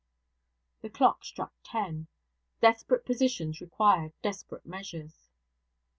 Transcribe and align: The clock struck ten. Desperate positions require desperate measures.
The 0.81 0.89
clock 0.89 1.23
struck 1.23 1.53
ten. 1.61 2.07
Desperate 2.59 3.05
positions 3.05 3.61
require 3.61 4.11
desperate 4.23 4.65
measures. 4.65 5.29